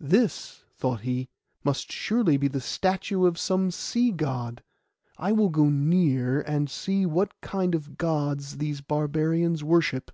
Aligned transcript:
'This,' 0.00 0.64
thought 0.78 1.02
he, 1.02 1.28
'must 1.62 1.92
surely 1.92 2.38
be 2.38 2.48
the 2.48 2.58
statue 2.58 3.26
of 3.26 3.38
some 3.38 3.70
sea 3.70 4.10
God; 4.10 4.62
I 5.18 5.30
will 5.32 5.50
go 5.50 5.68
near 5.68 6.40
and 6.40 6.70
see 6.70 7.04
what 7.04 7.38
kind 7.42 7.74
of 7.74 7.98
Gods 7.98 8.56
these 8.56 8.80
barbarians 8.80 9.62
worship. 9.62 10.10